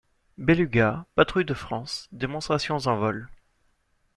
[0.39, 3.29] Beluga, patrouille de France, démonstrations en vol.